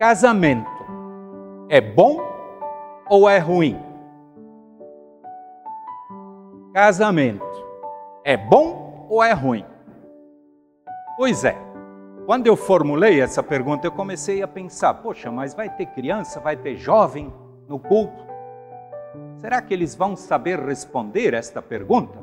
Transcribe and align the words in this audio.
Casamento 0.00 0.66
é 1.68 1.78
bom 1.78 2.22
ou 3.06 3.28
é 3.28 3.36
ruim? 3.36 3.78
Casamento 6.72 7.44
é 8.24 8.34
bom 8.34 9.06
ou 9.10 9.22
é 9.22 9.34
ruim? 9.34 9.62
Pois 11.18 11.44
é. 11.44 11.54
Quando 12.24 12.46
eu 12.46 12.56
formulei 12.56 13.20
essa 13.20 13.42
pergunta, 13.42 13.86
eu 13.86 13.92
comecei 13.92 14.42
a 14.42 14.48
pensar: 14.48 14.94
poxa, 14.94 15.30
mas 15.30 15.52
vai 15.52 15.68
ter 15.68 15.84
criança, 15.84 16.40
vai 16.40 16.56
ter 16.56 16.76
jovem 16.76 17.30
no 17.68 17.78
culto? 17.78 18.24
Será 19.36 19.60
que 19.60 19.74
eles 19.74 19.94
vão 19.94 20.16
saber 20.16 20.60
responder 20.60 21.34
esta 21.34 21.60
pergunta? 21.60 22.18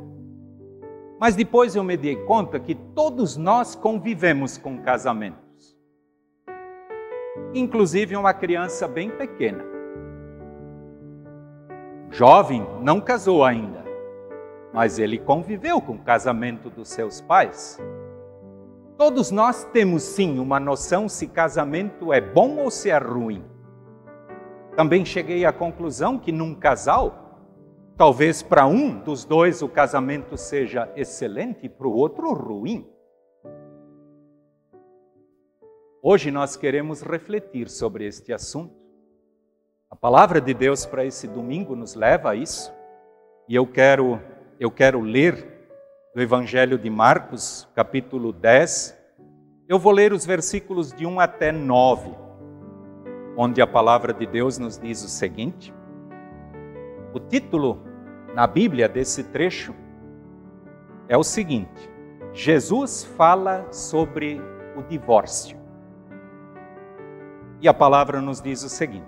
Mas 1.19 1.35
depois 1.35 1.75
eu 1.75 1.83
me 1.83 1.95
dei 1.95 2.15
conta 2.25 2.59
que 2.59 2.73
todos 2.73 3.37
nós 3.37 3.75
convivemos 3.75 4.57
com 4.57 4.81
casamento 4.81 5.46
inclusive 7.53 8.15
uma 8.15 8.33
criança 8.33 8.87
bem 8.87 9.09
pequena. 9.09 9.63
Jovem, 12.09 12.65
não 12.81 13.01
casou 13.01 13.43
ainda, 13.43 13.83
mas 14.73 14.97
ele 14.97 15.17
conviveu 15.17 15.81
com 15.81 15.93
o 15.93 15.99
casamento 15.99 16.69
dos 16.69 16.89
seus 16.89 17.21
pais. 17.21 17.79
Todos 18.97 19.29
nós 19.29 19.63
temos 19.65 20.03
sim 20.03 20.39
uma 20.39 20.59
noção 20.59 21.07
se 21.07 21.27
casamento 21.27 22.11
é 22.11 22.19
bom 22.19 22.57
ou 22.57 22.71
se 22.71 22.89
é 22.89 22.97
ruim. 22.97 23.43
Também 24.75 25.05
cheguei 25.05 25.45
à 25.45 25.53
conclusão 25.53 26.17
que 26.17 26.31
num 26.31 26.55
casal, 26.55 27.39
talvez 27.95 28.41
para 28.41 28.65
um 28.65 28.99
dos 28.99 29.25
dois 29.25 29.61
o 29.61 29.67
casamento 29.67 30.37
seja 30.37 30.91
excelente 30.95 31.65
e 31.65 31.69
para 31.69 31.87
o 31.87 31.93
outro 31.93 32.33
ruim. 32.33 32.87
Hoje 36.09 36.31
nós 36.31 36.55
queremos 36.55 37.01
refletir 37.01 37.67
sobre 37.67 38.07
este 38.07 38.31
assunto. 38.31 38.73
A 39.91 39.95
palavra 39.95 40.39
de 40.39 40.53
Deus 40.53 40.85
para 40.85 41.03
esse 41.03 41.27
domingo 41.27 41.75
nos 41.75 41.95
leva 41.95 42.29
a 42.29 42.35
isso. 42.35 42.73
E 43.45 43.53
eu 43.53 43.67
quero 43.67 44.17
eu 44.57 44.71
quero 44.71 45.01
ler 45.01 45.67
do 46.15 46.21
Evangelho 46.21 46.77
de 46.77 46.89
Marcos, 46.89 47.67
capítulo 47.75 48.31
10. 48.31 48.97
Eu 49.67 49.77
vou 49.77 49.91
ler 49.91 50.13
os 50.13 50.25
versículos 50.25 50.93
de 50.93 51.05
1 51.05 51.19
até 51.19 51.51
9, 51.51 52.15
onde 53.35 53.61
a 53.61 53.67
palavra 53.67 54.13
de 54.13 54.25
Deus 54.25 54.57
nos 54.57 54.79
diz 54.79 55.03
o 55.03 55.09
seguinte: 55.09 55.73
O 57.13 57.19
título 57.19 57.83
na 58.33 58.47
Bíblia 58.47 58.87
desse 58.87 59.25
trecho 59.25 59.75
é 61.09 61.17
o 61.17 61.23
seguinte: 61.23 61.91
Jesus 62.31 63.03
fala 63.03 63.69
sobre 63.73 64.39
o 64.73 64.81
divórcio. 64.83 65.56
E 67.59 67.67
a 67.67 67.73
palavra 67.73 68.21
nos 68.21 68.41
diz 68.41 68.63
o 68.63 68.69
seguinte: 68.69 69.07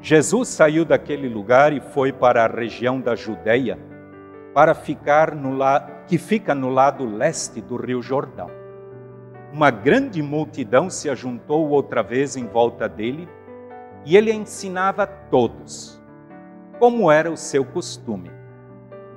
Jesus 0.00 0.48
saiu 0.48 0.84
daquele 0.84 1.28
lugar 1.28 1.72
e 1.72 1.80
foi 1.80 2.12
para 2.12 2.44
a 2.44 2.48
região 2.48 3.00
da 3.00 3.14
Judéia, 3.14 3.78
para 4.52 4.74
ficar 4.74 5.34
no 5.34 5.56
la... 5.56 5.80
que 6.06 6.18
fica 6.18 6.54
no 6.54 6.70
lado 6.70 7.04
leste 7.04 7.60
do 7.60 7.76
Rio 7.76 8.02
Jordão. 8.02 8.50
Uma 9.52 9.70
grande 9.70 10.22
multidão 10.22 10.88
se 10.88 11.10
ajuntou 11.10 11.68
outra 11.68 12.02
vez 12.02 12.36
em 12.36 12.46
volta 12.46 12.88
dele, 12.88 13.28
e 14.04 14.16
ele 14.16 14.32
ensinava 14.32 15.06
todos, 15.06 16.02
como 16.78 17.10
era 17.10 17.30
o 17.30 17.36
seu 17.36 17.64
costume. 17.64 18.30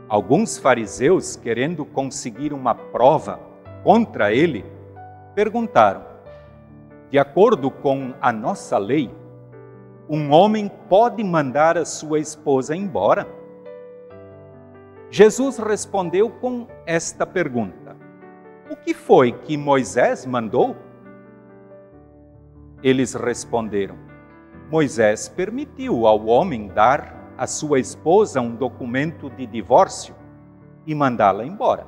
Alguns 0.10 0.58
fariseus, 0.58 1.36
querendo 1.36 1.86
conseguir 1.86 2.54
uma 2.54 2.76
prova 2.76 3.40
contra 3.84 4.34
ele, 4.34 4.66
perguntaram: 5.34 6.13
de 7.14 7.20
acordo 7.20 7.70
com 7.70 8.12
a 8.20 8.34
nossa 8.34 8.76
lei, 8.80 9.14
um 10.10 10.32
homem 10.32 10.68
pode 10.90 11.24
mandar 11.24 11.78
a 11.78 11.86
sua 11.86 12.18
esposa 12.18 12.76
embora? 12.76 13.28
Jesus 15.12 15.60
respondeu 15.60 16.32
com 16.32 16.68
esta 16.88 17.24
pergunta: 17.24 17.96
O 18.68 18.76
que 18.76 18.96
foi 18.96 19.32
que 19.32 19.56
Moisés 19.56 20.26
mandou? 20.26 20.76
Eles 22.82 23.14
responderam: 23.14 23.96
Moisés 24.72 25.30
permitiu 25.30 26.08
ao 26.08 26.26
homem 26.26 26.68
dar 26.70 27.32
à 27.38 27.46
sua 27.46 27.80
esposa 27.80 28.42
um 28.42 28.56
documento 28.56 29.30
de 29.30 29.46
divórcio 29.46 30.16
e 30.84 30.96
mandá-la 30.96 31.46
embora. 31.46 31.86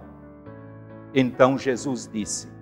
Então 1.16 1.58
Jesus 1.58 2.08
disse: 2.14 2.55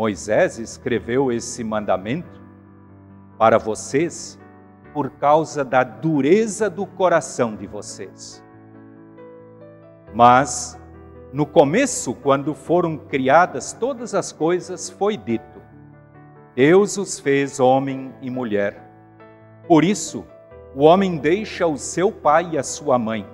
Moisés 0.00 0.58
escreveu 0.58 1.30
esse 1.30 1.62
mandamento 1.62 2.40
para 3.38 3.58
vocês 3.58 4.40
por 4.94 5.10
causa 5.10 5.62
da 5.62 5.84
dureza 5.84 6.70
do 6.70 6.86
coração 6.86 7.54
de 7.54 7.66
vocês. 7.66 8.42
Mas, 10.14 10.80
no 11.34 11.44
começo, 11.44 12.14
quando 12.14 12.54
foram 12.54 12.96
criadas 12.96 13.74
todas 13.74 14.14
as 14.14 14.32
coisas, 14.32 14.88
foi 14.88 15.18
dito: 15.18 15.60
Deus 16.54 16.96
os 16.96 17.20
fez 17.20 17.60
homem 17.60 18.14
e 18.22 18.30
mulher. 18.30 18.82
Por 19.68 19.84
isso, 19.84 20.24
o 20.74 20.84
homem 20.84 21.18
deixa 21.18 21.66
o 21.66 21.76
seu 21.76 22.10
pai 22.10 22.52
e 22.52 22.58
a 22.58 22.62
sua 22.62 22.98
mãe 22.98 23.28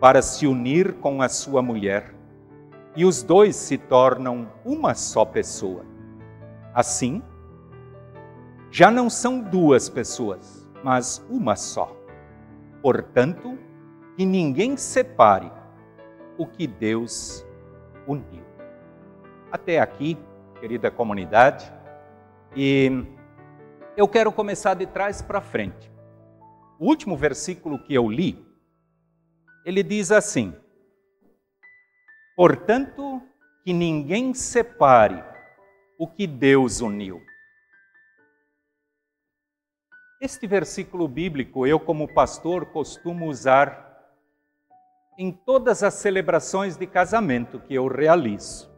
para 0.00 0.22
se 0.22 0.46
unir 0.46 0.94
com 0.94 1.20
a 1.20 1.28
sua 1.28 1.60
mulher 1.60 2.14
e 2.94 3.04
os 3.04 3.22
dois 3.22 3.56
se 3.56 3.78
tornam 3.78 4.50
uma 4.64 4.94
só 4.94 5.24
pessoa. 5.24 5.84
Assim, 6.74 7.22
já 8.70 8.90
não 8.90 9.08
são 9.08 9.40
duas 9.40 9.88
pessoas, 9.88 10.68
mas 10.82 11.24
uma 11.28 11.56
só. 11.56 11.96
Portanto, 12.82 13.58
que 14.16 14.26
ninguém 14.26 14.76
separe 14.76 15.50
o 16.36 16.46
que 16.46 16.66
Deus 16.66 17.46
uniu. 18.06 18.42
Até 19.50 19.80
aqui, 19.80 20.18
querida 20.60 20.90
comunidade, 20.90 21.72
e 22.56 23.04
eu 23.96 24.08
quero 24.08 24.32
começar 24.32 24.74
de 24.74 24.86
trás 24.86 25.22
para 25.22 25.40
frente. 25.40 25.90
O 26.78 26.86
último 26.86 27.16
versículo 27.16 27.78
que 27.78 27.94
eu 27.94 28.08
li, 28.10 28.44
ele 29.64 29.82
diz 29.82 30.10
assim: 30.10 30.54
Portanto, 32.36 33.20
que 33.64 33.72
ninguém 33.72 34.32
separe 34.34 35.22
o 35.98 36.06
que 36.06 36.26
Deus 36.26 36.80
uniu. 36.80 37.20
Este 40.20 40.46
versículo 40.46 41.06
bíblico 41.06 41.66
eu, 41.66 41.78
como 41.78 42.12
pastor, 42.12 42.66
costumo 42.66 43.26
usar 43.26 43.92
em 45.18 45.30
todas 45.30 45.82
as 45.82 45.94
celebrações 45.94 46.76
de 46.76 46.86
casamento 46.86 47.60
que 47.60 47.74
eu 47.74 47.86
realizo. 47.86 48.70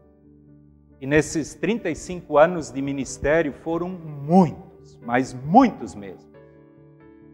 E 1.01 1.07
nesses 1.07 1.55
35 1.55 2.39
anos 2.39 2.73
de 2.73 2.83
ministério 2.83 3.53
foram 3.53 3.89
muitos, 3.89 4.99
mas 5.03 5.33
muitos 5.33 5.95
mesmo. 5.95 6.33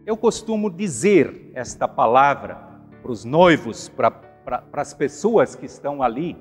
Eu 0.05 0.17
costumo 0.17 0.69
dizer 0.69 1.51
esta 1.53 1.87
palavra 1.87 2.55
para 3.01 3.11
os 3.11 3.23
noivos, 3.23 3.89
para 3.89 4.30
para 4.43 4.65
as 4.73 4.93
pessoas 4.93 5.55
que 5.55 5.65
estão 5.65 6.01
ali 6.01 6.37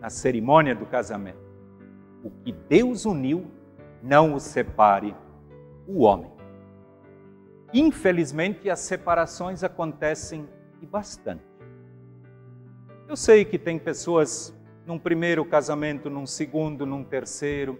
na 0.00 0.10
cerimônia 0.10 0.74
do 0.74 0.86
casamento. 0.86 1.38
O 2.22 2.30
que 2.30 2.52
Deus 2.52 3.04
uniu, 3.04 3.46
não 4.02 4.34
o 4.34 4.40
separe 4.40 5.14
o 5.86 6.02
homem. 6.02 6.30
Infelizmente, 7.72 8.70
as 8.70 8.80
separações 8.80 9.64
acontecem 9.64 10.48
e 10.80 10.86
bastante. 10.86 11.44
Eu 13.08 13.16
sei 13.16 13.44
que 13.44 13.58
tem 13.58 13.78
pessoas 13.78 14.56
num 14.86 14.98
primeiro 14.98 15.44
casamento, 15.44 16.08
num 16.08 16.26
segundo, 16.26 16.86
num 16.86 17.02
terceiro, 17.02 17.78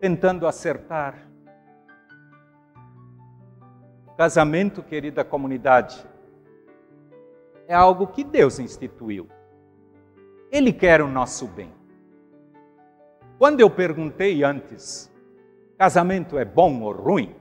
tentando 0.00 0.46
acertar. 0.46 1.28
Casamento, 4.16 4.82
querida 4.82 5.24
comunidade, 5.24 6.04
é 7.68 7.74
algo 7.74 8.06
que 8.06 8.24
Deus 8.24 8.58
instituiu. 8.58 9.28
Ele 10.50 10.72
quer 10.72 11.02
o 11.02 11.06
nosso 11.06 11.46
bem. 11.46 11.70
Quando 13.38 13.60
eu 13.60 13.68
perguntei 13.68 14.42
antes, 14.42 15.12
casamento 15.76 16.38
é 16.38 16.46
bom 16.46 16.80
ou 16.80 16.92
ruim? 16.92 17.36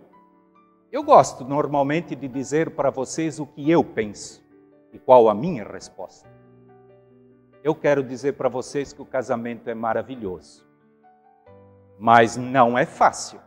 Eu 0.92 1.02
gosto 1.02 1.46
normalmente 1.46 2.14
de 2.14 2.28
dizer 2.28 2.72
para 2.72 2.90
vocês 2.90 3.40
o 3.40 3.46
que 3.48 3.72
eu 3.72 3.84
penso 3.84 4.46
e 4.92 5.00
qual 5.00 5.30
a 5.30 5.34
minha 5.34 5.64
resposta. 5.64 6.30
Eu 7.64 7.74
quero 7.74 8.04
dizer 8.04 8.34
para 8.34 8.50
vocês 8.50 8.92
que 8.92 9.02
o 9.02 9.06
casamento 9.06 9.70
é 9.70 9.74
maravilhoso, 9.74 10.68
mas 11.98 12.36
não 12.36 12.78
é 12.78 12.86
fácil. 12.86 13.40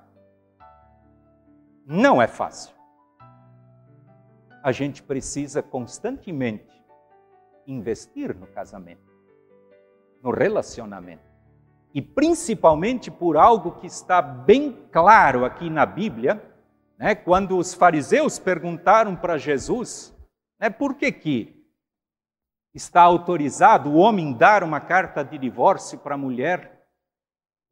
Não 1.86 2.22
é 2.22 2.26
fácil 2.26 2.79
a 4.62 4.72
gente 4.72 5.02
precisa 5.02 5.62
constantemente 5.62 6.70
investir 7.66 8.34
no 8.36 8.46
casamento, 8.46 9.10
no 10.22 10.30
relacionamento. 10.30 11.30
e 11.92 12.00
principalmente 12.00 13.10
por 13.10 13.36
algo 13.36 13.72
que 13.72 13.86
está 13.86 14.22
bem 14.22 14.72
claro 14.92 15.44
aqui 15.44 15.68
na 15.68 15.84
Bíblia, 15.84 16.40
né, 16.96 17.14
quando 17.14 17.56
os 17.56 17.74
fariseus 17.74 18.38
perguntaram 18.38 19.16
para 19.16 19.38
Jesus, 19.38 20.16
né, 20.60 20.70
por 20.70 20.94
que 20.94 21.10
que 21.10 21.66
está 22.72 23.02
autorizado 23.02 23.90
o 23.90 23.96
homem 23.96 24.32
dar 24.32 24.62
uma 24.62 24.80
carta 24.80 25.24
de 25.24 25.36
divórcio 25.36 25.98
para 25.98 26.14
a 26.14 26.18
mulher? 26.18 26.86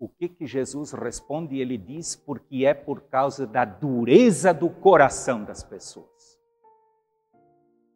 O 0.01 0.09
que 0.09 0.29
que 0.29 0.47
Jesus 0.47 0.93
responde? 0.93 1.59
Ele 1.59 1.77
diz 1.79 2.17
porque 2.17 2.65
é 2.65 2.75
por 2.75 3.03
causa 3.03 3.47
da 3.47 3.65
dureza 3.65 4.53
do 4.53 4.71
coração 4.71 5.45
das 5.45 5.63
pessoas. 5.63 6.18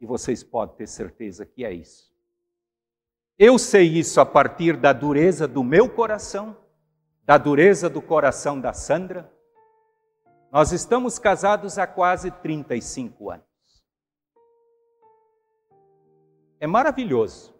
E 0.02 0.06
vocês 0.06 0.42
podem 0.42 0.74
ter 0.74 0.88
certeza 0.88 1.46
que 1.46 1.64
é 1.64 1.72
isso. 1.72 2.12
Eu 3.38 3.56
sei 3.56 3.84
isso 3.84 4.20
a 4.20 4.26
partir 4.26 4.76
da 4.76 4.92
dureza 4.92 5.46
do 5.46 5.62
meu 5.62 5.88
coração, 5.88 6.56
da 7.22 7.38
dureza 7.38 7.88
do 7.88 8.02
coração 8.02 8.60
da 8.60 8.72
Sandra. 8.72 9.32
Nós 10.50 10.72
estamos 10.72 11.20
casados 11.20 11.78
há 11.78 11.86
quase 11.86 12.32
35 12.32 13.30
anos. 13.30 13.46
É 16.58 16.66
maravilhoso 16.66 17.54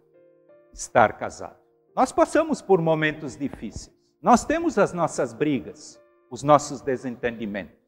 estar 0.73 1.17
casado. 1.17 1.59
Nós 1.95 2.11
passamos 2.11 2.61
por 2.61 2.81
momentos 2.81 3.37
difíceis. 3.37 3.95
Nós 4.21 4.43
temos 4.43 4.77
as 4.77 4.91
nossas 4.91 5.31
brigas, 5.31 5.97
os 6.29 6.43
nossos 6.43 6.81
desentendimentos. 6.81 7.79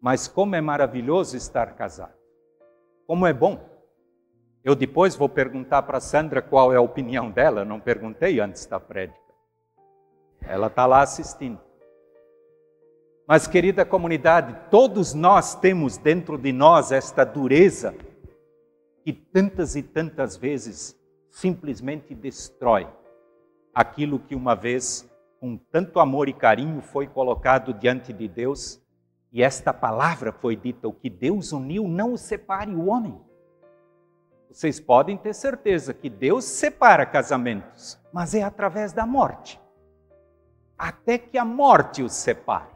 Mas 0.00 0.26
como 0.26 0.56
é 0.56 0.60
maravilhoso 0.60 1.36
estar 1.36 1.76
casado. 1.76 2.15
Como 3.06 3.26
é 3.26 3.32
bom. 3.32 3.64
Eu 4.64 4.74
depois 4.74 5.14
vou 5.14 5.28
perguntar 5.28 5.82
para 5.82 6.00
Sandra 6.00 6.42
qual 6.42 6.72
é 6.72 6.76
a 6.76 6.80
opinião 6.80 7.30
dela, 7.30 7.64
não 7.64 7.78
perguntei 7.78 8.40
antes 8.40 8.66
da 8.66 8.80
prédica. 8.80 9.20
Ela 10.42 10.66
está 10.66 10.86
lá 10.86 11.02
assistindo. 11.02 11.60
Mas, 13.28 13.46
querida 13.46 13.84
comunidade, 13.84 14.56
todos 14.70 15.14
nós 15.14 15.54
temos 15.54 15.96
dentro 15.96 16.38
de 16.38 16.52
nós 16.52 16.92
esta 16.92 17.24
dureza 17.24 17.94
que 19.04 19.12
tantas 19.12 19.76
e 19.76 19.82
tantas 19.82 20.36
vezes 20.36 20.96
simplesmente 21.30 22.14
destrói 22.14 22.88
aquilo 23.74 24.18
que 24.18 24.34
uma 24.34 24.54
vez, 24.54 25.08
com 25.38 25.56
tanto 25.56 26.00
amor 26.00 26.28
e 26.28 26.32
carinho, 26.32 26.80
foi 26.80 27.06
colocado 27.06 27.74
diante 27.74 28.12
de 28.12 28.26
Deus. 28.26 28.80
E 29.36 29.42
esta 29.42 29.70
palavra 29.70 30.32
foi 30.32 30.56
dita: 30.56 30.88
o 30.88 30.94
que 30.94 31.10
Deus 31.10 31.52
uniu, 31.52 31.86
não 31.86 32.14
o 32.14 32.16
separe 32.16 32.74
o 32.74 32.86
homem. 32.86 33.20
Vocês 34.48 34.80
podem 34.80 35.18
ter 35.18 35.34
certeza 35.34 35.92
que 35.92 36.08
Deus 36.08 36.46
separa 36.46 37.04
casamentos, 37.04 38.00
mas 38.10 38.34
é 38.34 38.42
através 38.42 38.94
da 38.94 39.04
morte. 39.04 39.60
Até 40.78 41.18
que 41.18 41.36
a 41.36 41.44
morte 41.44 42.02
os 42.02 42.14
separe. 42.14 42.74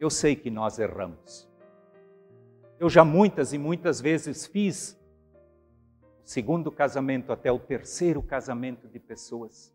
Eu 0.00 0.10
sei 0.10 0.34
que 0.34 0.50
nós 0.50 0.80
erramos. 0.80 1.48
Eu 2.76 2.90
já 2.90 3.04
muitas 3.04 3.52
e 3.52 3.58
muitas 3.58 4.00
vezes 4.00 4.46
fiz 4.46 5.00
o 6.24 6.28
segundo 6.28 6.72
casamento 6.72 7.32
até 7.32 7.52
o 7.52 7.58
terceiro 7.60 8.20
casamento 8.20 8.88
de 8.88 8.98
pessoas. 8.98 9.72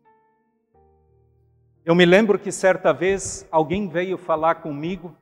Eu 1.86 1.94
me 1.94 2.04
lembro 2.04 2.36
que 2.36 2.50
certa 2.50 2.92
vez 2.92 3.46
alguém 3.48 3.88
veio 3.88 4.18
falar 4.18 4.56
comigo 4.56 5.16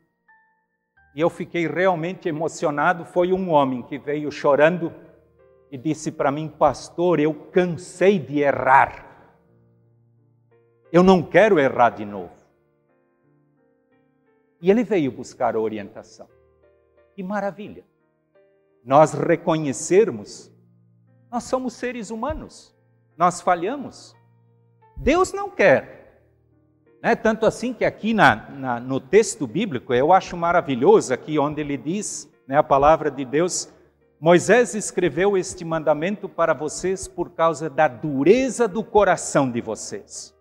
e 1.15 1.21
eu 1.21 1.29
fiquei 1.29 1.69
realmente 1.69 2.27
emocionado. 2.27 3.05
Foi 3.05 3.35
um 3.35 3.51
homem 3.51 3.83
que 3.83 3.99
veio 3.99 4.33
chorando 4.33 4.91
e 5.71 5.77
disse 5.77 6.11
para 6.11 6.31
mim: 6.31 6.49
Pastor, 6.49 7.21
eu 7.21 7.35
cansei 7.35 8.19
de 8.19 8.39
errar. 8.39 9.05
Eu 10.91 11.03
não 11.03 11.23
quero 11.23 11.59
errar 11.59 11.91
de 11.91 12.07
novo. 12.07 12.33
E 14.59 14.71
ele 14.71 14.85
veio 14.85 15.13
buscar 15.13 15.59
orientação. 15.59 16.27
Que 17.15 17.23
maravilha! 17.23 17.85
Nós 18.83 19.13
reconhecermos, 19.13 20.51
nós 21.31 21.45
somos 21.45 21.75
seres 21.75 22.09
humanos, 22.09 22.75
nós 23.19 23.43
falhamos. 23.43 24.17
Deus 24.97 25.31
não 25.31 25.51
quer 25.51 26.04
né? 27.05 27.15
Tanto 27.15 27.45
assim 27.45 27.75
que 27.75 27.85
aqui 27.85 28.15
na, 28.15 28.49
na, 28.49 28.81
no 28.81 28.99
texto 28.99 29.47
bíblico, 29.47 29.93
eu 29.93 30.11
acho 30.11 30.39
maravilhoso 30.39 31.12
aqui 31.12 31.39
onde 31.39 31.61
ele 31.61 31.77
diz, 31.77 32.27
né, 32.49 32.56
a 32.56 32.62
palavra 32.62 33.11
de 33.11 33.27
Deus, 33.27 33.69
Moisés 34.19 34.75
escreveu 34.75 35.37
este 35.37 35.67
mandamento 35.67 36.31
para 36.31 36.55
vocês 36.55 37.06
por 37.06 37.33
causa 37.33 37.69
da 37.69 37.89
dureza 37.89 38.67
do 38.67 38.83
coração 38.83 39.51
de 39.51 39.61
vocês. 39.61 40.35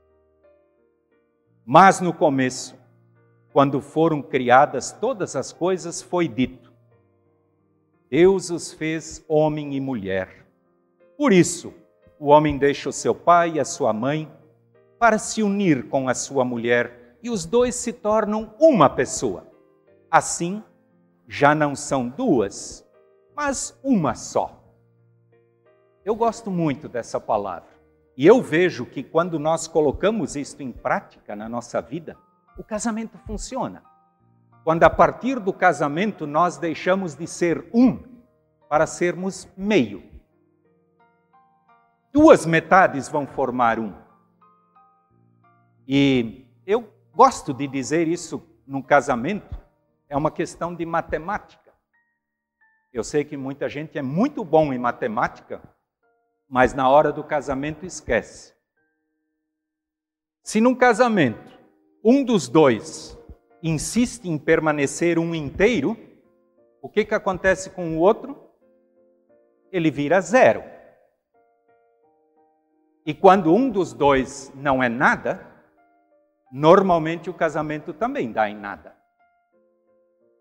Mas 1.65 2.00
no 2.00 2.13
começo, 2.13 2.77
quando 3.51 3.81
foram 3.81 4.21
criadas 4.21 4.94
todas 4.94 5.36
as 5.36 5.51
coisas, 5.51 6.01
foi 6.01 6.30
dito: 6.30 6.71
Deus 8.10 8.50
os 8.50 8.71
fez 8.71 9.21
homem 9.27 9.75
e 9.75 9.81
mulher. 9.81 10.45
Por 11.18 11.33
isso, 11.33 11.74
o 12.18 12.27
homem 12.27 12.57
deixa 12.57 12.88
o 12.88 12.94
seu 12.94 13.13
pai 13.13 13.56
e 13.56 13.60
a 13.60 13.65
sua 13.65 13.92
mãe 13.92 14.31
para 15.03 15.17
se 15.17 15.44
unir 15.44 15.89
com 15.89 16.07
a 16.07 16.13
sua 16.13 16.45
mulher 16.45 17.17
e 17.21 17.29
os 17.29 17.44
dois 17.44 17.75
se 17.75 17.91
tornam 17.91 18.55
uma 18.57 18.89
pessoa. 18.89 19.45
Assim, 20.09 20.63
já 21.27 21.53
não 21.53 21.75
são 21.75 22.07
duas, 22.07 22.88
mas 23.35 23.77
uma 23.83 24.15
só. 24.15 24.63
Eu 26.05 26.15
gosto 26.15 26.50
muito 26.50 26.88
dessa 26.88 27.19
palavra. 27.19 27.67
E 28.15 28.25
eu 28.25 28.41
vejo 28.41 28.85
que 28.85 29.03
quando 29.03 29.38
nós 29.38 29.67
colocamos 29.67 30.38
isto 30.38 30.63
em 30.63 30.71
prática 30.71 31.35
na 31.35 31.50
nossa 31.50 31.81
vida, 31.81 32.15
o 32.57 32.63
casamento 32.63 33.17
funciona. 33.27 33.83
Quando 34.63 34.83
a 34.85 34.89
partir 34.89 35.38
do 35.38 35.51
casamento 35.51 36.25
nós 36.25 36.55
deixamos 36.57 37.13
de 37.13 37.27
ser 37.27 37.67
um 37.73 38.01
para 38.69 38.88
sermos 38.88 39.50
meio. 39.57 40.01
Duas 42.13 42.45
metades 42.45 43.10
vão 43.10 43.27
formar 43.27 43.79
um. 43.79 44.02
E 45.88 46.46
eu 46.66 46.94
gosto 47.13 47.54
de 47.54 47.68
dizer 47.68 48.08
isso 48.08 48.42
num 48.66 48.82
casamento, 48.82 49.60
é 50.08 50.16
uma 50.16 50.32
questão 50.32 50.74
de 50.74 50.86
matemática. 50.86 51.74
Eu 52.92 53.04
sei 53.04 53.25
que 53.25 53.36
muita 53.36 53.68
gente 53.68 53.98
é 53.98 54.02
muito 54.02 54.44
bom 54.46 54.72
em 54.72 54.78
matemática, 54.78 55.62
mas 56.48 56.74
na 56.74 56.88
hora 56.88 57.12
do 57.12 57.24
casamento 57.24 57.86
esquece. 57.86 58.54
Se 60.44 60.62
num 60.62 60.75
casamento 60.75 61.60
um 62.04 62.24
dos 62.24 62.48
dois 62.48 63.18
insiste 63.62 64.25
em 64.25 64.38
permanecer 64.38 65.18
um 65.18 65.34
inteiro, 65.34 65.98
o 66.82 66.90
que, 66.90 67.06
que 67.06 67.16
acontece 67.16 67.70
com 67.70 67.98
o 67.98 68.00
outro? 68.00 68.52
Ele 69.72 69.90
vira 69.90 70.20
zero. 70.22 70.63
E 73.06 73.13
quando 73.13 73.54
um 73.54 73.70
dos 73.70 73.94
dois 73.94 74.52
não 74.54 74.84
é 74.84 74.90
nada, 74.90 75.52
Normalmente 76.55 77.31
o 77.31 77.33
casamento 77.33 77.91
também 77.93 78.31
dá 78.31 78.48
em 78.48 78.55
nada. 78.55 78.95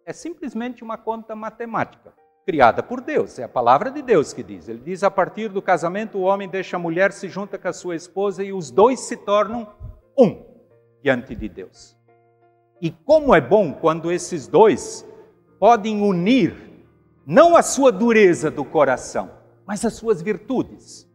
É 0.04 0.12
simplesmente 0.12 0.84
uma 0.84 0.98
conta 0.98 1.34
matemática, 1.34 2.12
criada 2.44 2.82
por 2.82 3.00
Deus. 3.00 3.38
É 3.38 3.44
a 3.44 3.48
palavra 3.48 3.90
de 3.90 4.02
Deus 4.02 4.30
que 4.34 4.42
diz. 4.42 4.68
Ele 4.68 4.80
diz: 4.80 5.02
a 5.02 5.10
partir 5.10 5.48
do 5.48 5.62
casamento, 5.62 6.18
o 6.18 6.24
homem 6.24 6.50
deixa 6.50 6.76
a 6.76 6.78
mulher, 6.78 7.12
se 7.12 7.30
junta 7.30 7.56
com 7.56 7.66
a 7.66 7.72
sua 7.72 7.96
esposa 7.96 8.44
e 8.44 8.52
os 8.52 8.70
dois 8.70 9.00
se 9.00 9.16
tornam 9.16 9.66
um 10.18 10.44
diante 11.02 11.34
de 11.34 11.48
Deus. 11.48 11.96
E 12.78 12.90
como 12.90 13.34
é 13.34 13.40
bom 13.40 13.72
quando 13.72 14.12
esses 14.12 14.46
dois 14.46 15.08
podem 15.58 16.02
unir 16.02 16.54
não 17.24 17.56
a 17.56 17.62
sua 17.62 17.90
dureza 17.90 18.50
do 18.50 18.66
coração, 18.66 19.30
mas 19.66 19.82
as 19.82 19.94
suas 19.94 20.20
virtudes. 20.20 21.10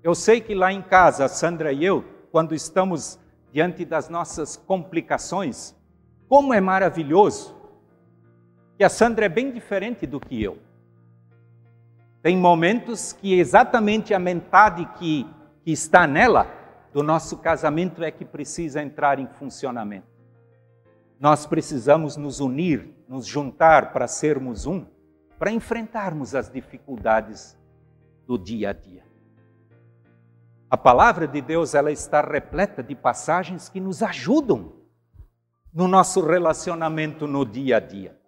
Eu 0.00 0.14
sei 0.14 0.40
que 0.40 0.54
lá 0.54 0.72
em 0.72 0.80
casa, 0.82 1.24
a 1.24 1.28
Sandra 1.28 1.72
e 1.72 1.84
eu, 1.84 2.04
quando 2.30 2.54
estamos 2.54 3.18
diante 3.52 3.84
das 3.84 4.08
nossas 4.08 4.56
complicações, 4.56 5.76
como 6.28 6.54
é 6.54 6.60
maravilhoso 6.60 7.54
que 8.78 8.82
a 8.82 8.88
Sandra 8.88 9.26
é 9.26 9.28
bem 9.28 9.52
diferente 9.52 10.06
do 10.06 10.18
que 10.18 10.42
eu. 10.42 10.58
Tem 12.22 12.36
momentos 12.36 13.12
que 13.12 13.38
exatamente 13.38 14.14
a 14.14 14.18
metade 14.18 14.86
que, 14.98 15.26
que 15.62 15.70
está 15.70 16.06
nela, 16.06 16.46
do 16.92 17.02
nosso 17.02 17.38
casamento, 17.38 18.02
é 18.02 18.10
que 18.10 18.24
precisa 18.24 18.82
entrar 18.82 19.18
em 19.18 19.26
funcionamento. 19.26 20.06
Nós 21.20 21.46
precisamos 21.46 22.16
nos 22.16 22.40
unir, 22.40 22.94
nos 23.08 23.26
juntar 23.26 23.92
para 23.92 24.08
sermos 24.08 24.66
um, 24.66 24.86
para 25.38 25.50
enfrentarmos 25.50 26.34
as 26.34 26.50
dificuldades 26.50 27.58
do 28.26 28.38
dia 28.38 28.70
a 28.70 28.72
dia. 28.72 29.11
A 30.72 30.76
palavra 30.78 31.28
de 31.28 31.42
Deus 31.42 31.74
ela 31.74 31.92
está 31.92 32.22
repleta 32.22 32.82
de 32.82 32.94
passagens 32.94 33.68
que 33.68 33.78
nos 33.78 34.02
ajudam 34.02 34.72
no 35.70 35.86
nosso 35.86 36.24
relacionamento 36.24 37.26
no 37.26 37.44
dia 37.44 37.76
a 37.76 37.78
dia. 37.78 38.18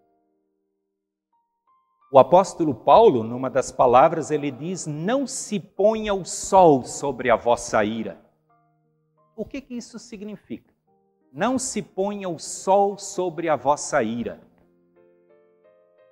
O 2.13 2.19
apóstolo 2.19 2.75
Paulo, 2.75 3.23
numa 3.25 3.49
das 3.49 3.73
palavras, 3.73 4.31
ele 4.31 4.51
diz: 4.51 4.87
Não 4.87 5.27
se 5.27 5.59
ponha 5.59 6.13
o 6.13 6.23
sol 6.23 6.85
sobre 6.85 7.31
a 7.31 7.37
vossa 7.37 7.83
ira. 7.83 8.21
O 9.35 9.47
que, 9.47 9.63
que 9.63 9.75
isso 9.75 9.99
significa? 9.99 10.71
Não 11.33 11.59
se 11.59 11.81
ponha 11.81 12.29
o 12.29 12.39
sol 12.39 12.99
sobre 12.99 13.49
a 13.49 13.57
vossa 13.57 14.03
ira. 14.03 14.39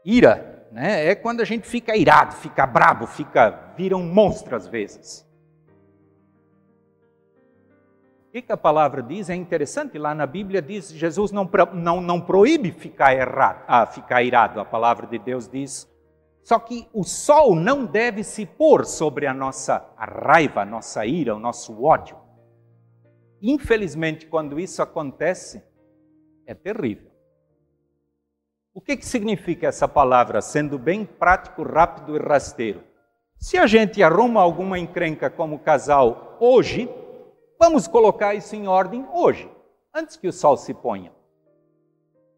Ira, 0.02 0.66
né, 0.72 1.08
é 1.08 1.14
quando 1.14 1.42
a 1.42 1.44
gente 1.44 1.68
fica 1.68 1.94
irado, 1.94 2.36
fica 2.36 2.66
brabo, 2.66 3.06
fica 3.06 3.74
vira 3.76 3.98
um 3.98 4.10
monstro 4.10 4.56
às 4.56 4.66
vezes. 4.66 5.30
O 8.32 8.42
que, 8.42 8.50
a 8.50 8.56
palavra 8.56 9.02
diz? 9.02 9.28
É 9.28 9.34
interessante, 9.34 9.98
lá 9.98 10.14
na 10.14 10.24
Bíblia 10.24 10.62
diz, 10.62 10.90
Jesus 10.90 11.30
não, 11.30 11.46
não, 11.74 12.00
não 12.00 12.18
proíbe 12.18 12.72
ficar, 12.72 13.14
errado, 13.14 13.62
ah, 13.68 13.84
ficar 13.84 14.22
irado, 14.22 14.58
a 14.58 14.64
palavra 14.64 15.06
de 15.06 15.18
Deus 15.18 15.46
diz, 15.46 15.86
só 16.42 16.58
que 16.58 16.88
o 16.94 17.04
sol 17.04 17.54
não 17.54 17.84
deve 17.84 18.24
se 18.24 18.46
pôr 18.46 18.86
sobre 18.86 19.26
a 19.26 19.34
nossa 19.34 19.86
a 19.98 20.06
raiva, 20.06 20.62
a 20.62 20.64
nossa 20.64 21.04
ira, 21.04 21.36
o 21.36 21.38
nosso 21.38 21.84
ódio. 21.84 22.16
Infelizmente, 23.42 24.24
quando 24.24 24.58
isso 24.58 24.80
acontece, 24.80 25.62
é 26.46 26.54
terrível. 26.54 27.10
O 28.72 28.80
que, 28.80 28.96
que 28.96 29.04
significa 29.04 29.66
essa 29.66 29.86
palavra, 29.86 30.40
sendo 30.40 30.78
bem 30.78 31.04
prático, 31.04 31.62
rápido 31.62 32.16
e 32.16 32.18
rasteiro? 32.18 32.82
Se 33.36 33.58
a 33.58 33.66
gente 33.66 34.02
arruma 34.02 34.40
alguma 34.40 34.78
encrenca 34.78 35.28
como 35.28 35.58
casal 35.58 36.38
hoje, 36.40 36.88
Vamos 37.64 37.87
colocar 37.87 38.35
isso 38.35 38.57
em 38.57 38.66
ordem 38.66 39.07
hoje, 39.12 39.49
antes 39.95 40.16
que 40.16 40.26
o 40.26 40.33
sol 40.33 40.57
se 40.57 40.75
ponha. 40.75 41.12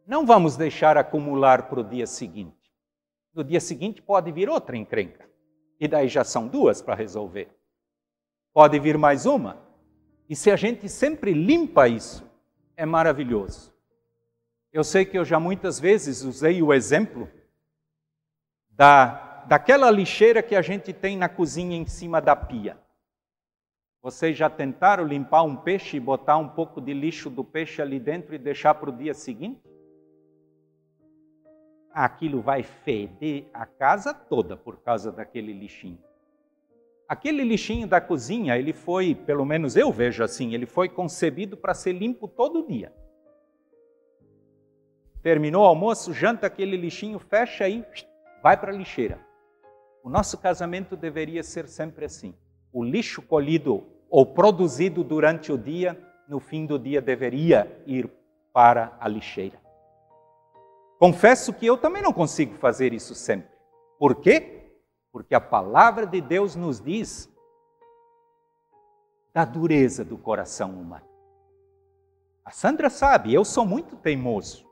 Não 0.07 0.27
vamos 0.27 0.55
deixar 0.55 0.99
acumular 0.99 1.67
para 1.67 1.81
o 1.81 1.83
dia 1.83 2.07
seguinte. 2.07 2.71
No 3.33 3.43
dia 3.43 3.59
seguinte 3.59 4.03
pode 4.03 4.31
vir 4.31 4.51
outra 4.51 4.77
encrenca. 4.77 5.27
E 5.81 5.89
daí 5.89 6.09
já 6.09 6.25
são 6.25 6.47
duas 6.47 6.83
para 6.83 6.95
resolver. 6.95 7.49
Pode 8.53 8.79
vir 8.79 8.99
mais 8.99 9.25
uma. 9.25 9.67
E 10.29 10.37
se 10.37 10.51
a 10.51 10.57
gente 10.57 10.91
sempre 10.91 11.33
limpa 11.33 11.89
isso, 11.89 12.31
é 12.77 12.85
maravilhoso. 12.85 13.75
Eu 14.71 14.85
sei 14.85 15.07
que 15.07 15.17
eu 15.17 15.25
já 15.25 15.41
muitas 15.41 15.81
vezes 15.81 16.23
usei 16.23 16.63
o 16.63 16.71
exemplo 16.71 17.31
da, 18.69 19.43
daquela 19.47 19.91
lixeira 19.91 20.43
que 20.43 20.55
a 20.55 20.61
gente 20.61 20.93
tem 20.93 21.17
na 21.17 21.31
cozinha 21.31 21.79
em 21.79 21.87
cima 21.87 22.21
da 22.21 22.37
pia. 22.37 22.84
Vocês 24.05 24.37
já 24.37 24.51
tentaram 24.51 25.07
limpar 25.07 25.45
um 25.45 25.57
peixe 25.57 25.97
e 25.97 26.01
botar 26.01 26.37
um 26.37 26.47
pouco 26.47 26.79
de 26.79 26.93
lixo 26.93 27.31
do 27.31 27.43
peixe 27.43 27.81
ali 27.81 27.99
dentro 27.99 28.35
e 28.35 28.39
deixar 28.39 28.75
para 28.75 28.91
o 28.91 28.93
dia 28.95 29.15
seguinte? 29.15 29.63
Aquilo 31.91 32.43
vai 32.43 32.63
feder 32.63 33.47
a 33.55 33.65
casa 33.65 34.13
toda 34.13 34.59
por 34.59 34.77
causa 34.83 35.11
daquele 35.11 35.55
lixinho. 35.55 35.99
Aquele 37.09 37.43
lixinho 37.45 37.89
da 37.89 37.99
cozinha, 37.99 38.59
ele 38.59 38.75
foi, 38.75 39.15
pelo 39.15 39.47
menos 39.47 39.75
eu 39.75 39.91
vejo 39.91 40.23
assim, 40.23 40.53
ele 40.53 40.67
foi 40.67 40.87
concebido 40.91 41.57
para 41.57 41.73
ser 41.73 41.95
limpo 41.95 42.29
todo 42.29 42.67
dia. 42.67 42.93
Terminou 45.23 45.63
o 45.63 45.67
almoço, 45.67 46.13
janta 46.13 46.47
aquele 46.47 46.77
lixinho, 46.77 47.19
fecha 47.19 47.65
aí, 47.65 47.83
vai 48.43 48.55
para 48.55 48.71
a 48.71 48.77
lixeira. 48.77 49.19
O 50.03 50.11
nosso 50.11 50.37
casamento 50.37 50.95
deveria 50.95 51.43
ser 51.43 51.67
sempre 51.67 52.05
assim. 52.05 52.35
O 52.71 52.85
lixo 52.85 53.23
colhido 53.23 53.94
ou 54.15 54.25
produzido 54.25 55.03
durante 55.03 55.51
o 55.51 55.59
dia, 55.59 56.01
no 56.29 56.39
fim 56.39 56.67
do 56.67 56.79
dia 56.79 57.03
deveria 57.03 57.83
ir 57.85 58.09
para 58.53 58.97
a 59.01 59.09
lixeira. 59.09 59.61
Confesso 61.01 61.53
que 61.53 61.67
eu 61.67 61.77
também 61.77 62.01
não 62.01 62.13
consigo 62.13 62.55
fazer 62.55 62.93
isso 62.93 63.13
sempre. 63.13 63.51
Por 63.99 64.15
quê? 64.21 64.71
Porque 65.11 65.35
a 65.35 65.41
palavra 65.41 66.07
de 66.07 66.21
Deus 66.21 66.55
nos 66.55 66.81
diz 66.81 67.29
da 69.33 69.45
dureza 69.45 70.05
do 70.05 70.17
coração 70.17 70.71
humano. 70.71 71.09
A 72.45 72.53
Sandra 72.53 72.91
sabe, 72.91 73.35
eu 73.35 73.45
sou 73.45 73.67
muito 73.67 73.97
teimoso. 73.97 74.65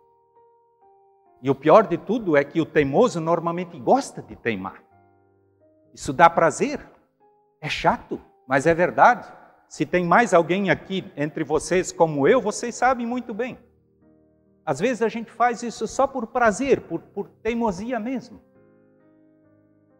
E 1.42 1.50
o 1.50 1.54
pior 1.56 1.88
de 1.88 1.98
tudo 1.98 2.36
é 2.36 2.44
que 2.44 2.60
o 2.60 2.64
teimoso 2.64 3.20
normalmente 3.20 3.76
gosta 3.76 4.22
de 4.22 4.36
teimar. 4.36 4.84
Isso 5.92 6.12
dá 6.12 6.30
prazer. 6.30 6.88
É 7.60 7.68
chato 7.68 8.20
mas 8.46 8.66
é 8.66 8.74
verdade. 8.74 9.32
Se 9.68 9.86
tem 9.86 10.04
mais 10.04 10.34
alguém 10.34 10.70
aqui 10.70 11.10
entre 11.16 11.44
vocês 11.44 11.90
como 11.90 12.28
eu, 12.28 12.40
vocês 12.40 12.74
sabem 12.74 13.06
muito 13.06 13.32
bem. 13.32 13.58
Às 14.64 14.78
vezes 14.78 15.02
a 15.02 15.08
gente 15.08 15.30
faz 15.30 15.62
isso 15.62 15.86
só 15.86 16.06
por 16.06 16.26
prazer, 16.26 16.82
por, 16.82 17.00
por 17.00 17.28
teimosia 17.42 17.98
mesmo. 17.98 18.40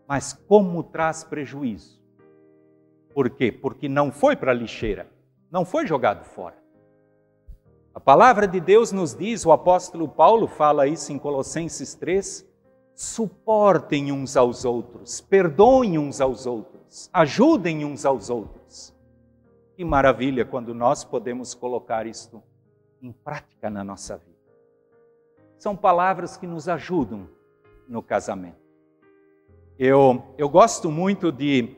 Mas 0.06 0.32
como 0.32 0.82
traz 0.82 1.24
prejuízo? 1.24 2.00
Por 3.14 3.30
quê? 3.30 3.50
Porque 3.50 3.88
não 3.88 4.12
foi 4.12 4.36
para 4.36 4.52
a 4.52 4.54
lixeira, 4.54 5.08
não 5.50 5.64
foi 5.64 5.86
jogado 5.86 6.24
fora. 6.24 6.56
A 7.94 8.00
palavra 8.00 8.46
de 8.46 8.60
Deus 8.60 8.90
nos 8.90 9.14
diz, 9.14 9.44
o 9.44 9.52
apóstolo 9.52 10.08
Paulo 10.08 10.46
fala 10.46 10.86
isso 10.86 11.12
em 11.12 11.18
Colossenses 11.18 11.94
3, 11.94 12.46
suportem 12.94 14.12
uns 14.12 14.36
aos 14.36 14.64
outros, 14.64 15.20
perdoem 15.20 15.98
uns 15.98 16.20
aos 16.20 16.46
outros 16.46 16.71
ajudem 17.12 17.84
uns 17.84 18.04
aos 18.04 18.28
outros. 18.28 18.94
Que 19.76 19.84
maravilha 19.84 20.44
quando 20.44 20.74
nós 20.74 21.04
podemos 21.04 21.54
colocar 21.54 22.06
isto 22.06 22.42
em 23.00 23.12
prática 23.12 23.70
na 23.70 23.82
nossa 23.82 24.16
vida. 24.16 24.32
São 25.58 25.76
palavras 25.76 26.36
que 26.36 26.46
nos 26.46 26.68
ajudam 26.68 27.28
no 27.88 28.02
casamento. 28.02 28.60
Eu, 29.78 30.22
eu 30.36 30.48
gosto 30.48 30.90
muito 30.90 31.32
de, 31.32 31.76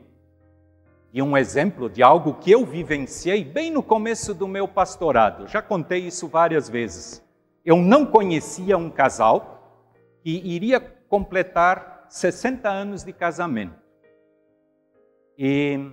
de 1.12 1.23
um 1.23 1.37
exemplo 1.37 1.88
de 1.88 2.02
algo 2.02 2.35
que 2.35 2.50
eu 2.50 2.64
vivenciei 2.64 3.44
bem 3.44 3.71
no 3.71 3.83
começo 3.83 4.35
do 4.35 4.49
meu 4.49 4.66
pastorado. 4.66 5.47
Já 5.47 5.62
contei 5.62 6.00
isso 6.06 6.26
várias 6.26 6.68
vezes. 6.68 7.23
Eu 7.64 7.76
não 7.76 8.04
conhecia 8.04 8.76
um 8.76 8.90
casal 8.90 9.87
que 10.23 10.30
iria 10.30 10.80
completar 10.80 12.06
60 12.09 12.68
anos 12.68 13.04
de 13.04 13.12
casamento. 13.12 13.83
E 15.36 15.90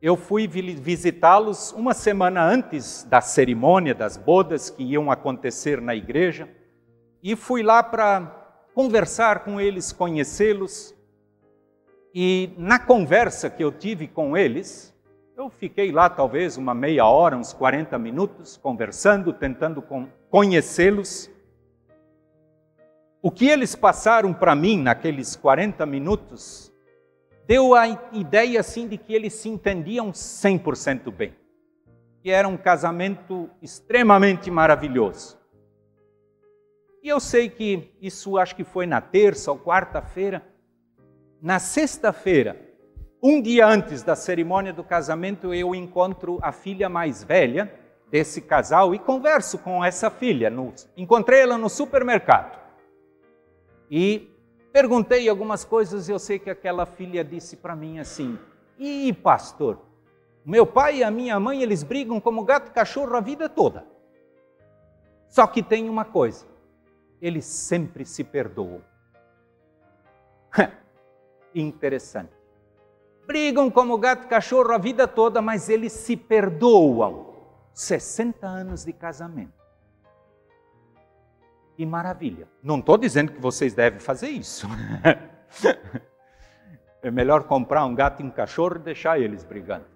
eu 0.00 0.16
fui 0.16 0.46
visitá-los 0.46 1.72
uma 1.72 1.94
semana 1.94 2.44
antes 2.44 3.04
da 3.04 3.20
cerimônia 3.20 3.94
das 3.94 4.16
bodas 4.16 4.70
que 4.70 4.82
iam 4.82 5.10
acontecer 5.10 5.80
na 5.80 5.94
igreja, 5.94 6.48
e 7.22 7.36
fui 7.36 7.62
lá 7.62 7.82
para 7.82 8.20
conversar 8.74 9.44
com 9.44 9.60
eles, 9.60 9.92
conhecê-los. 9.92 10.94
E 12.12 12.52
na 12.58 12.78
conversa 12.78 13.48
que 13.48 13.62
eu 13.62 13.70
tive 13.70 14.08
com 14.08 14.36
eles, 14.36 14.92
eu 15.36 15.48
fiquei 15.48 15.92
lá 15.92 16.10
talvez 16.10 16.56
uma 16.56 16.74
meia 16.74 17.06
hora, 17.06 17.36
uns 17.36 17.52
40 17.52 17.96
minutos, 17.98 18.56
conversando, 18.56 19.32
tentando 19.32 19.82
conhecê-los. 20.28 21.30
O 23.22 23.30
que 23.30 23.46
eles 23.46 23.76
passaram 23.76 24.34
para 24.34 24.54
mim 24.54 24.82
naqueles 24.82 25.36
40 25.36 25.86
minutos 25.86 26.71
deu 27.46 27.74
a 27.74 27.88
ideia 28.12 28.60
assim 28.60 28.86
de 28.88 28.96
que 28.96 29.14
eles 29.14 29.34
se 29.34 29.48
entendiam 29.48 30.10
100% 30.12 31.10
bem. 31.10 31.34
Que 32.22 32.30
era 32.30 32.46
um 32.46 32.56
casamento 32.56 33.50
extremamente 33.60 34.50
maravilhoso. 34.50 35.38
E 37.02 37.08
eu 37.08 37.18
sei 37.18 37.48
que 37.48 37.90
isso 38.00 38.38
acho 38.38 38.54
que 38.54 38.62
foi 38.62 38.86
na 38.86 39.00
terça 39.00 39.50
ou 39.50 39.58
quarta-feira. 39.58 40.42
Na 41.40 41.58
sexta-feira, 41.58 42.56
um 43.20 43.42
dia 43.42 43.66
antes 43.66 44.02
da 44.02 44.14
cerimônia 44.14 44.72
do 44.72 44.84
casamento, 44.84 45.52
eu 45.52 45.74
encontro 45.74 46.38
a 46.42 46.52
filha 46.52 46.88
mais 46.88 47.24
velha 47.24 47.72
desse 48.10 48.40
casal 48.40 48.94
e 48.94 48.98
converso 48.98 49.58
com 49.58 49.84
essa 49.84 50.10
filha. 50.10 50.50
No, 50.50 50.72
encontrei 50.96 51.40
ela 51.40 51.56
no 51.56 51.68
supermercado. 51.68 52.60
E 53.90 54.31
Perguntei 54.72 55.28
algumas 55.28 55.64
coisas 55.64 56.08
e 56.08 56.12
eu 56.12 56.18
sei 56.18 56.38
que 56.38 56.48
aquela 56.48 56.86
filha 56.86 57.22
disse 57.22 57.56
para 57.56 57.76
mim 57.76 57.98
assim: 57.98 58.38
"E 58.78 59.12
pastor, 59.12 59.78
meu 60.44 60.66
pai 60.66 60.98
e 60.98 61.04
a 61.04 61.10
minha 61.10 61.38
mãe 61.38 61.62
eles 61.62 61.82
brigam 61.82 62.18
como 62.18 62.42
gato 62.42 62.68
e 62.68 62.72
cachorro 62.72 63.14
a 63.14 63.20
vida 63.20 63.48
toda. 63.48 63.86
Só 65.28 65.46
que 65.46 65.62
tem 65.62 65.90
uma 65.90 66.06
coisa: 66.06 66.46
eles 67.20 67.44
sempre 67.44 68.06
se 68.06 68.24
perdoam." 68.24 68.82
Interessante. 71.54 72.32
Brigam 73.26 73.70
como 73.70 73.98
gato 73.98 74.24
e 74.24 74.28
cachorro 74.28 74.72
a 74.72 74.78
vida 74.78 75.06
toda, 75.06 75.42
mas 75.42 75.68
eles 75.68 75.92
se 75.92 76.16
perdoam. 76.16 77.30
60 77.74 78.46
anos 78.46 78.84
de 78.84 78.92
casamento. 78.92 79.61
Que 81.76 81.86
maravilha. 81.86 82.48
Não 82.62 82.78
estou 82.78 82.98
dizendo 82.98 83.32
que 83.32 83.40
vocês 83.40 83.74
devem 83.74 83.98
fazer 83.98 84.28
isso. 84.28 84.66
é 87.02 87.10
melhor 87.10 87.44
comprar 87.44 87.84
um 87.84 87.94
gato 87.94 88.22
e 88.22 88.26
um 88.26 88.30
cachorro 88.30 88.76
e 88.76 88.80
deixar 88.80 89.18
eles 89.18 89.42
brigando. 89.42 89.86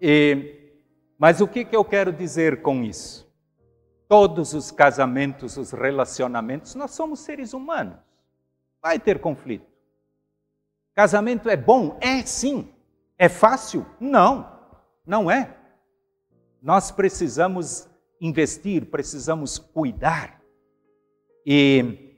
E, 0.00 0.72
mas 1.18 1.40
o 1.40 1.48
que, 1.48 1.64
que 1.64 1.76
eu 1.76 1.84
quero 1.84 2.12
dizer 2.12 2.62
com 2.62 2.82
isso? 2.82 3.28
Todos 4.08 4.54
os 4.54 4.70
casamentos, 4.70 5.56
os 5.56 5.72
relacionamentos, 5.72 6.74
nós 6.74 6.92
somos 6.92 7.20
seres 7.20 7.52
humanos. 7.52 7.98
Vai 8.82 8.98
ter 8.98 9.20
conflito. 9.20 9.66
Casamento 10.94 11.48
é 11.48 11.56
bom? 11.56 11.98
É 12.00 12.22
sim. 12.22 12.72
É 13.16 13.28
fácil? 13.28 13.86
Não, 14.00 14.50
não 15.06 15.30
é. 15.30 15.56
Nós 16.62 16.90
precisamos 16.90 17.88
investir, 18.20 18.86
precisamos 18.86 19.58
cuidar. 19.58 20.40
E 21.44 22.16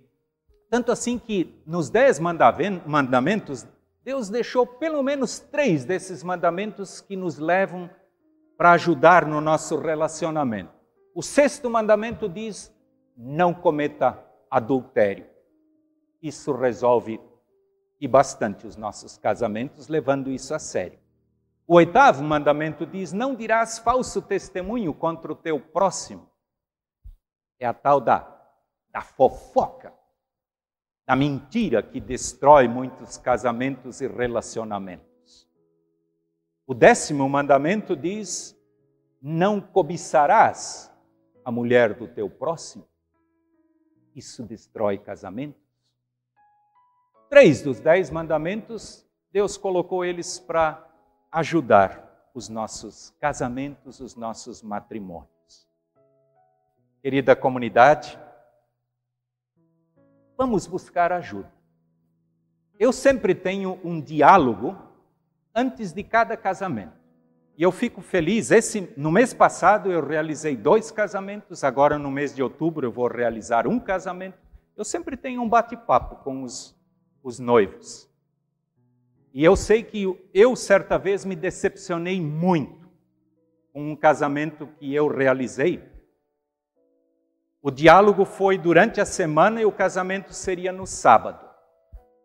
tanto 0.71 0.93
assim 0.93 1.19
que 1.19 1.61
nos 1.67 1.91
dez 1.91 2.21
mandamentos, 2.21 3.67
Deus 4.05 4.29
deixou 4.29 4.65
pelo 4.67 5.03
menos 5.03 5.41
três 5.41 5.85
desses 5.85 6.23
mandamentos 6.23 7.01
que 7.01 7.17
nos 7.17 7.39
levam 7.39 7.91
para 8.57 8.73
ajudar 8.73 9.27
no 9.27 9.41
nosso 9.41 9.79
relacionamento. 9.79 10.73
O 11.15 11.23
sexto 11.23 11.69
mandamento 11.69 12.29
diz: 12.29 12.73
não 13.17 13.53
cometa 13.53 14.23
adultério. 14.49 15.27
Isso 16.23 16.53
resolve 16.53 17.21
e 18.01 18.07
bastante 18.07 18.67
os 18.67 18.77
nossos 18.77 19.19
casamentos, 19.19 19.89
levando 19.89 20.31
isso 20.31 20.55
a 20.55 20.59
sério. 20.59 21.00
O 21.71 21.77
oitavo 21.77 22.25
mandamento 22.25 22.85
diz: 22.85 23.13
Não 23.13 23.33
dirás 23.33 23.79
falso 23.79 24.21
testemunho 24.21 24.93
contra 24.93 25.31
o 25.31 25.37
teu 25.37 25.61
próximo. 25.61 26.29
É 27.61 27.65
a 27.65 27.73
tal 27.73 28.01
da, 28.01 28.29
da 28.91 29.03
fofoca, 29.03 29.95
da 31.07 31.15
mentira 31.15 31.81
que 31.81 32.01
destrói 32.01 32.67
muitos 32.67 33.17
casamentos 33.17 34.01
e 34.01 34.09
relacionamentos. 34.09 35.49
O 36.67 36.75
décimo 36.75 37.29
mandamento 37.29 37.95
diz: 37.95 38.61
Não 39.23 39.61
cobiçarás 39.61 40.93
a 41.45 41.53
mulher 41.53 41.95
do 41.95 42.09
teu 42.09 42.29
próximo. 42.29 42.85
Isso 44.13 44.43
destrói 44.43 44.99
casamentos. 44.99 45.63
Três 47.29 47.63
dos 47.63 47.79
dez 47.79 48.11
mandamentos, 48.11 49.09
Deus 49.31 49.57
colocou 49.57 50.05
eles 50.05 50.41
para 50.41 50.90
ajudar 51.31 52.31
os 52.35 52.49
nossos 52.49 53.15
casamentos, 53.21 54.01
os 54.01 54.17
nossos 54.17 54.63
matrimônios. 54.63 55.31
Querida 57.03 57.35
comunidade, 57.35 58.19
vamos 60.37 60.67
buscar 60.67 61.13
ajuda. 61.13 61.53
Eu 62.79 62.93
sempre 62.93 63.35
tenho 63.35 63.79
um 63.85 64.01
diálogo 64.01 64.77
antes 65.55 65.93
de 65.93 66.03
cada 66.03 66.37
casamento. 66.37 66.99
E 67.57 67.63
eu 67.63 67.71
fico 67.71 68.01
feliz. 68.01 68.51
Esse, 68.51 68.93
no 68.97 69.13
mês 69.13 69.35
passado 69.35 69.93
eu 69.93 70.05
realizei 70.05 70.57
dois 70.57 70.91
casamentos, 70.91 71.63
agora 71.63 71.99
no 71.99 72.11
mês 72.11 72.35
de 72.35 72.43
outubro 72.43 72.87
eu 72.87 72.93
vou 72.93 73.07
realizar 73.07 73.67
um 73.67 73.79
casamento. 73.79 74.39
Eu 74.77 74.85
sempre 74.85 75.17
tenho 75.17 75.43
um 75.43 75.49
bate-papo 75.49 76.17
com 76.25 76.43
os, 76.43 76.75
os 77.23 77.39
noivos. 77.39 78.10
E 79.33 79.45
eu 79.45 79.55
sei 79.55 79.83
que 79.83 80.29
eu, 80.35 80.57
certa 80.57 80.99
vez, 80.99 81.25
me 81.25 81.37
decepcionei 81.37 82.21
muito 82.21 82.91
com 83.73 83.93
um 83.93 83.97
casamento 83.97 84.67
que 84.79 84.93
eu 84.93 85.07
realizei. 85.07 85.89
O 87.63 87.71
diálogo 87.71 88.25
foi 88.25 88.59
durante 88.59 89.01
a 89.01 89.05
semana 89.05 89.61
e 89.61 89.65
o 89.65 89.73
casamento 89.73 90.33
seria 90.33 90.73
no 90.73 90.87
sábado. 90.87 91.49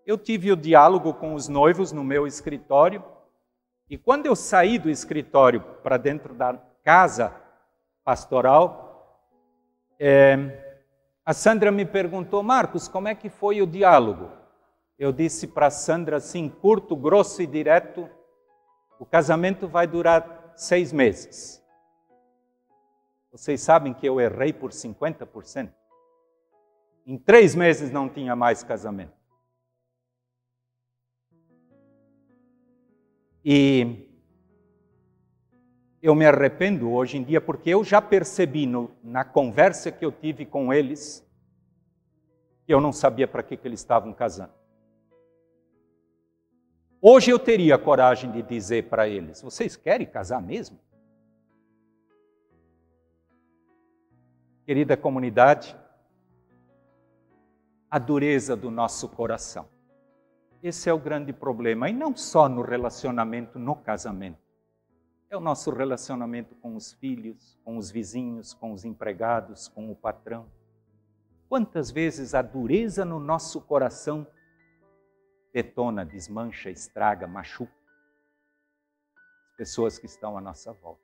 Eu 0.05 0.17
tive 0.17 0.51
o 0.51 0.55
diálogo 0.55 1.13
com 1.13 1.33
os 1.33 1.47
noivos 1.47 1.91
no 1.91 2.03
meu 2.03 2.25
escritório. 2.25 3.03
E 3.89 3.97
quando 3.97 4.25
eu 4.25 4.35
saí 4.35 4.79
do 4.79 4.89
escritório 4.89 5.61
para 5.83 5.97
dentro 5.97 6.33
da 6.33 6.53
casa 6.83 7.35
pastoral, 8.03 9.21
é, 9.99 10.79
a 11.23 11.33
Sandra 11.33 11.71
me 11.71 11.85
perguntou, 11.85 12.41
Marcos, 12.41 12.87
como 12.87 13.07
é 13.07 13.15
que 13.15 13.29
foi 13.29 13.61
o 13.61 13.67
diálogo? 13.67 14.44
Eu 14.97 15.11
disse 15.11 15.47
para 15.47 15.69
Sandra 15.69 16.17
assim, 16.17 16.49
curto, 16.49 16.95
grosso 16.95 17.41
e 17.41 17.47
direto: 17.47 18.09
o 18.99 19.05
casamento 19.05 19.67
vai 19.67 19.85
durar 19.85 20.53
seis 20.55 20.93
meses. 20.93 21.63
Vocês 23.31 23.61
sabem 23.61 23.93
que 23.93 24.07
eu 24.07 24.21
errei 24.21 24.53
por 24.53 24.71
50%. 24.71 25.69
Em 27.05 27.17
três 27.17 27.53
meses 27.53 27.91
não 27.91 28.07
tinha 28.07 28.35
mais 28.35 28.63
casamento. 28.63 29.13
E 33.43 34.09
eu 36.01 36.15
me 36.15 36.25
arrependo 36.25 36.91
hoje 36.91 37.17
em 37.17 37.23
dia 37.23 37.41
porque 37.41 37.69
eu 37.69 37.83
já 37.83 38.01
percebi 38.01 38.65
no, 38.65 38.89
na 39.03 39.23
conversa 39.25 39.91
que 39.91 40.05
eu 40.05 40.11
tive 40.11 40.45
com 40.45 40.73
eles 40.73 41.23
que 42.65 42.73
eu 42.73 42.81
não 42.81 42.91
sabia 42.91 43.27
para 43.27 43.43
que, 43.43 43.55
que 43.55 43.67
eles 43.67 43.79
estavam 43.79 44.11
casando. 44.13 44.64
Hoje 47.07 47.29
eu 47.29 47.37
teria 47.37 47.77
coragem 47.77 48.31
de 48.31 48.41
dizer 48.41 48.89
para 48.89 49.07
eles: 49.07 49.39
vocês 49.39 49.75
querem 49.75 50.07
casar 50.07 50.41
mesmo? 50.41 50.79
Querida 54.65 54.97
comunidade, 54.97 55.77
a 57.91 57.99
dureza 57.99 58.55
do 58.55 58.71
nosso 58.71 59.07
coração. 59.07 59.69
Esse 60.63 60.89
é 60.89 60.93
o 60.93 60.97
grande 60.97 61.31
problema, 61.31 61.87
e 61.87 61.93
não 61.93 62.17
só 62.17 62.49
no 62.49 62.63
relacionamento, 62.63 63.59
no 63.59 63.75
casamento. 63.75 64.39
É 65.29 65.37
o 65.37 65.39
nosso 65.39 65.69
relacionamento 65.69 66.55
com 66.55 66.75
os 66.75 66.93
filhos, 66.93 67.55
com 67.63 67.77
os 67.77 67.91
vizinhos, 67.91 68.51
com 68.51 68.71
os 68.71 68.83
empregados, 68.83 69.67
com 69.67 69.91
o 69.91 69.95
patrão. 69.95 70.47
Quantas 71.47 71.91
vezes 71.91 72.33
a 72.33 72.41
dureza 72.41 73.05
no 73.05 73.19
nosso 73.19 73.61
coração 73.61 74.25
detona, 75.55 76.05
desmancha, 76.05 76.69
estraga, 76.69 77.25
machuca 77.25 77.71
as 79.51 79.55
pessoas 79.55 79.97
que 79.97 80.05
estão 80.05 80.37
à 80.37 80.41
nossa 80.41 80.73
volta. 80.73 80.99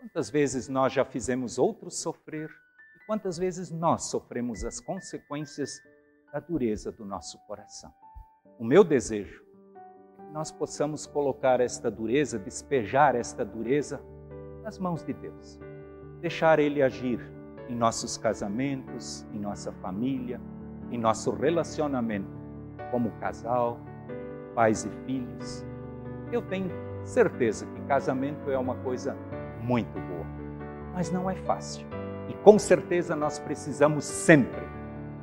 Quantas 0.00 0.28
vezes 0.28 0.68
nós 0.68 0.92
já 0.92 1.04
fizemos 1.04 1.56
outros 1.56 2.00
sofrer 2.00 2.50
e 2.50 3.06
quantas 3.06 3.38
vezes 3.38 3.70
nós 3.70 4.06
sofremos 4.06 4.64
as 4.64 4.80
consequências 4.80 5.80
da 6.32 6.40
dureza 6.40 6.90
do 6.90 7.04
nosso 7.04 7.38
coração. 7.46 7.94
O 8.58 8.64
meu 8.64 8.82
desejo 8.82 9.40
é 10.18 10.24
que 10.26 10.32
nós 10.32 10.50
possamos 10.50 11.06
colocar 11.06 11.60
esta 11.60 11.88
dureza, 11.88 12.40
despejar 12.40 13.14
esta 13.14 13.44
dureza 13.44 14.02
nas 14.64 14.80
mãos 14.80 15.04
de 15.04 15.12
Deus. 15.12 15.60
Deixar 16.20 16.58
Ele 16.58 16.82
agir 16.82 17.20
em 17.68 17.76
nossos 17.76 18.18
casamentos, 18.18 19.24
em 19.32 19.38
nossa 19.38 19.72
família, 19.74 20.40
em 20.90 20.98
nosso 20.98 21.30
relacionamento 21.30 22.43
como 22.90 23.10
casal, 23.20 23.78
pais 24.54 24.84
e 24.84 24.90
filhos. 25.06 25.64
Eu 26.32 26.42
tenho 26.42 26.70
certeza 27.04 27.66
que 27.66 27.80
casamento 27.82 28.50
é 28.50 28.58
uma 28.58 28.74
coisa 28.76 29.16
muito 29.60 29.98
boa, 30.00 30.26
mas 30.94 31.10
não 31.10 31.28
é 31.28 31.34
fácil. 31.34 31.86
E 32.28 32.34
com 32.34 32.58
certeza 32.58 33.14
nós 33.14 33.38
precisamos 33.38 34.04
sempre 34.04 34.62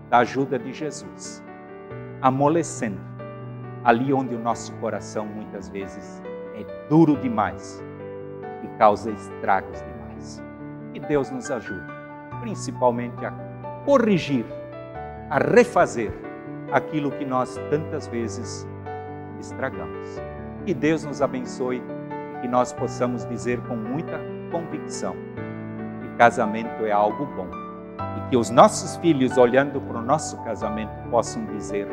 da 0.10 0.20
ajuda 0.20 0.60
de 0.60 0.74
Jesus, 0.74 1.44
amolecendo 2.22 3.00
ali 3.84 4.14
onde 4.14 4.36
o 4.36 4.40
nosso 4.40 4.74
coração 4.76 5.26
muitas 5.26 5.70
vezes 5.70 6.22
é 6.56 6.88
duro 6.88 7.16
demais 7.18 7.84
e 8.64 8.68
causa 8.78 9.10
estragos 9.10 9.80
demais. 9.82 10.44
Que 10.94 11.00
Deus 11.00 11.32
nos 11.32 11.50
ajude, 11.50 11.92
principalmente 12.42 13.26
a 13.26 13.32
corrigir, 13.86 14.46
a 15.30 15.38
refazer 15.40 16.12
aquilo 16.72 17.12
que 17.12 17.26
nós 17.26 17.60
tantas 17.70 18.08
vezes 18.08 18.68
estragamos. 19.40 20.22
Que 20.66 20.74
Deus 20.74 21.04
nos 21.04 21.22
abençoe 21.22 21.82
e 22.38 22.42
que 22.42 22.48
nós 22.48 22.72
possamos 22.74 23.26
dizer 23.26 23.60
com 23.62 23.76
muita 23.76 24.20
convicção 24.52 25.16
que 26.02 26.18
casamento 26.18 26.86
é 26.86 26.92
algo 26.92 27.26
bom 27.26 27.48
e 28.18 28.30
que 28.30 28.38
os 28.38 28.50
nossos 28.50 28.98
filhos, 28.98 29.38
olhando 29.38 29.80
para 29.82 30.00
o 30.00 30.02
nosso 30.02 30.38
casamento, 30.44 30.92
possam 31.10 31.46
dizer 31.46 31.88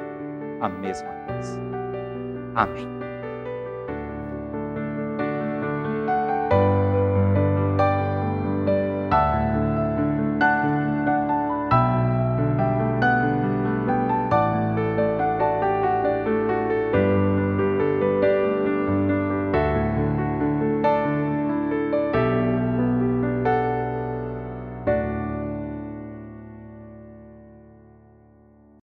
a 0.60 0.68
mesma 0.68 1.08
coisa. 1.26 1.60
Amém. 2.54 2.97